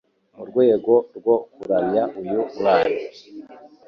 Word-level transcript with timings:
mu 0.35 0.43
rwego 0.49 0.93
rwo 1.17 1.35
kuramya 1.53 2.03
uyu 2.21 2.41
mwana 2.57 2.95